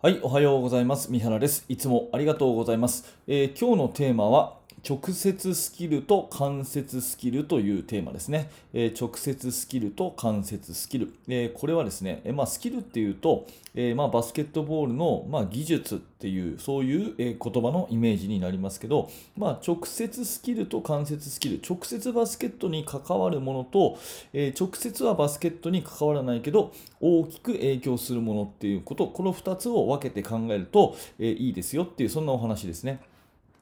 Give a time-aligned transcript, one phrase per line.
[0.00, 1.10] はい、おはようございます。
[1.10, 1.64] 三原です。
[1.68, 3.18] いつもありがとうございます。
[3.26, 4.57] えー、今日のテーマは、
[4.88, 8.50] 直接スキルと間接スキルというテーマですね。
[8.72, 11.12] えー、直接スキルと間接スキル。
[11.28, 23.98] えー、これはですね、えまあ、スキルっていうと、えまあ、バスケットボールの、まあ、技術っていう、そういう、え言葉のイメージになりますけど、まあ、直接スキルと間接スキル、直接バスケットに関わるものと、
[24.32, 33.00] え直接はバスケットに関わらないけど、大きく影響するものっていうこと、この2つを分けて考えると、えいいですよっていう、そんなお話ですね。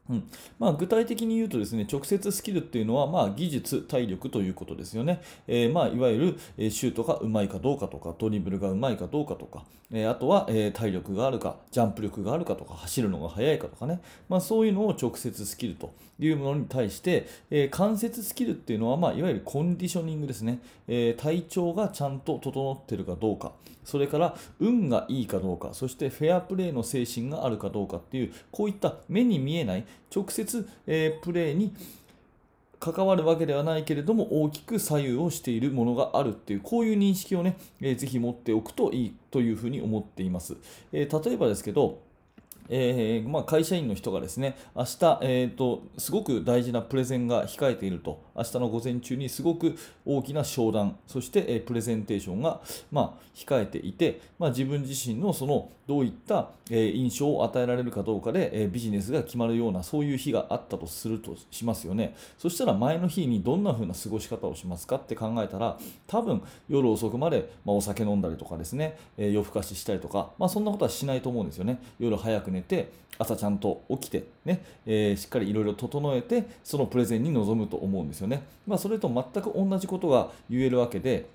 [0.09, 0.28] うん。
[0.59, 5.20] まあ、具体的に言うとですね直接スキルっていうのは、まあ、技術、体力ということですよね。
[5.47, 23.52] えー、まあ、いわゆる、えシュートがうまいかどうかとかドリブルがうまいかどうかとか、えー、あとは、えー、体力があるかジャンプ力があるかとか走るのが速いかとかね、まあ、そういうのを直接スキルというものに対して、え間接スキルっていうのは、ま、いわゆるコンディショニングですね、え体調がちゃんと整ってるかどうか。
[23.86, 25.70] それから運がいいかどうか。
[25.73, 31.75] そしてフェアプレーの精神があるかどうかっていうこういった目に見えない直接、えー、プレーに
[32.78, 40.56] 関わるわけではないけれども大きく左右をしているものがあるっていうこういう認識をね、えー、ぜひ持っておくといいというふうに思っています、
[40.92, 42.00] えー、例えばですけど
[42.69, 48.27] えー、まあ、会社員の人がですね明日、えーと、すごく大事なプレゼンが控えていると。
[48.36, 52.61] 明日の午前中にすごく大きな商談そして、えー、プレゼンテーションが、
[52.92, 62.17] まあ、控えていて、まあ、自分自身のそのどういった、えー、印象を与えられるかどうかで、えビジネスが決まるようなそういう日があったとするとしますよね。
[62.39, 71.80] そしたら前の日にどんな風な過ごし方をしますかって考えたら多分夜遅くまで、まお酒飲んだりとかですね、え夜更かししたりとか、まあそんなことはしないと思うんですよね。
[72.01, 78.42] 夜早く寝て朝ちゃんと起きてね、えー、しっかりいろいろ整えてそのプレゼンに臨むと思うんですよね。
[78.66, 81.27] まあ、それと全く同じことが言えるわけで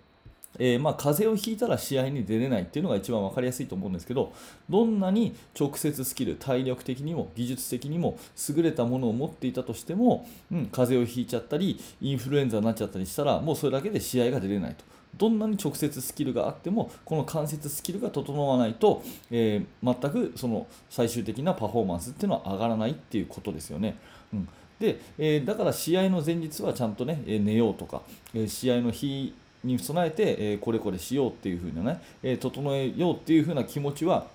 [0.59, 4.33] えー、まあ、風邪をひいたら試合に出れないっていうのが一番分かりやすいと思うんですけど
[4.69, 8.17] どんなに直接スキル体力的にも技術的にも
[8.49, 14.83] 優れたものを持っていたとしても、うん、風邪をひいちゃったりインフルエンザになっちゃったりしたらもうそれだけで試合が出れないと。
[15.17, 23.97] どんなに直接スキルがあってもこの間接スキルが整わないと、えー、全くその最終的なパフォーマンスっていうのは上がらないっていうことですよね。
[24.33, 24.47] うん
[24.81, 28.01] で、えー、だから試合の前日はちゃんとね、え寝ようとか、
[28.33, 29.31] え試合の日
[29.63, 34.25] に備えて、えこれこれしようっていう風なね、え整えようっていう風な気持ちは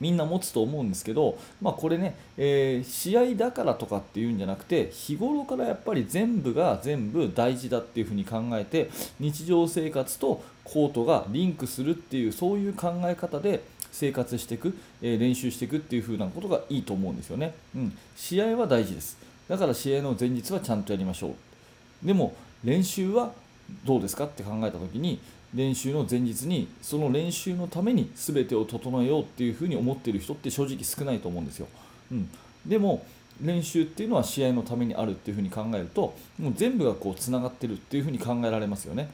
[0.00, 19.18] みんな持つと思うんですけど、まあ、これね、えー、試合だからとかっていうんじゃなくて日頃からやっぱり全部が全部大事だっていうふうに考えて日常生活とコートがリンクするっていうそういう考え方で生活していく、えー、練習していくっていう風なことがいいと思うんですよね、うん、試合は大事です。
[19.48, 22.06] だから試合の前日はちゃんとやりましょう。
[22.06, 23.32] でも練習は
[23.84, 25.20] どうですかって考えた時に
[25.54, 31.68] 練習の前日にその練習のために全てを整えようっていうふうに思ってる人って正直少ないと思うんですよ。
[32.12, 32.28] うん、
[32.66, 33.04] でも
[33.40, 39.08] 練習っていうのは試合のためにあるっていうふうに考えるともう全部がこうつながってるっていうふうに考えられますよね。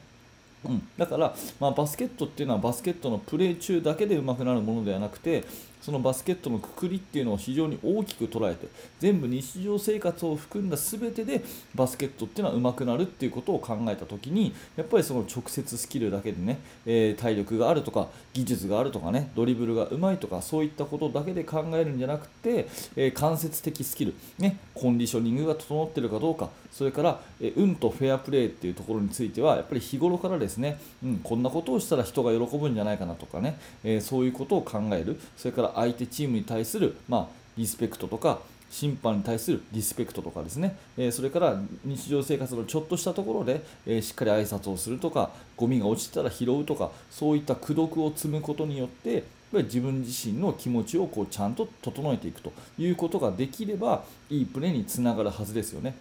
[0.65, 5.43] うん、だから、まあ、バスケットっていうのはバスケットのプレー中だけで上手くなるものではなくて
[5.85, 8.67] そのバスケットのくくりっていうのを非常に大きく捉えて
[8.99, 11.43] 全部日常生活を含んだ全てで
[11.75, 16.57] バスケットっていうのは上手くなるっていうことを考えた時にやっぱりその直接スキルだけでね、
[16.87, 35.19] えー、体力があるとか技術があるとかねドリブルがうまいとかそういったことだけで考えるんじゃなくて、えー、間接的スキル、ね、コンディショニングが整ってるかどうかそれから、えー、運とフェアプレーっていうところについてはやっぱり日頃からですね、うん、こんなことをしたら人が喜ぶんじゃないかなとかね、えそういうことを考える。
[35.37, 37.27] それから相手チームに対する、まあ、
[37.57, 55.95] リスペクトとか審判に対するリスペクトとかですね、えそれから日常生活のちょっとしたところで、えしっかり挨拶をするとかゴミが落ちたら拾うとかそういった功徳を積むことによって自分自身の気持ちをこうちゃんと整えていくということができればいいプレーにつながるはずですよね。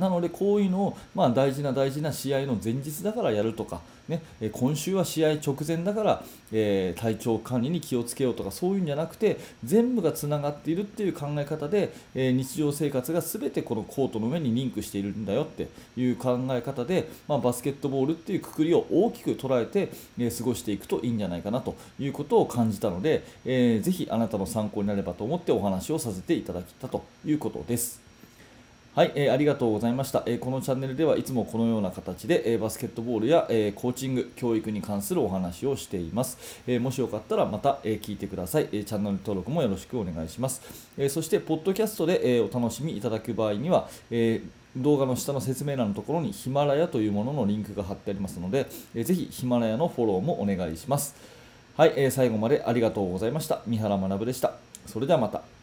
[0.00, 3.80] なので、こういうのを、まあ、大事な大事な試合の前日だからやるとか、
[4.10, 4.22] ね、
[4.52, 28.09] 今週は試合直前だから、えー、体調管理に気をつけようとかそういうんじゃなくて全部がつながっているっていう考え方で、えー、日常生活が全てこのコートの上にリンクしているんだよっていう考え方で、まあ、バスケットボールっていうくくりを大きく捉えて、えー、過ごしていくといいんじゃないかなということを感じたので、えー、ぜひあなたの参考になればと思ってお話をさせていただきたということです。
[28.92, 36.36] はい、えー、ありがとうございました、えー、このチャンネルではいつもこのような形で、えー、バスケットボールや、えコーチング、教育に関するお話をしています。
[36.66, 40.60] えもしよかったらまた、え聞いてください、えチャンネル登録もよろしくお願いします。
[40.98, 44.42] えそして、ポッドキャストで、えお楽しみいただく場合には、え
[44.76, 48.66] 動画の下の説明欄のところにヒマラヤというもののリンクが貼ってありますので、
[48.96, 51.14] えー、ぜひヒマラヤのフォローもお願いします。
[51.76, 53.62] はい、え最後までありがとうございました。
[53.68, 54.54] 三原学でした。
[54.86, 55.59] それではまた。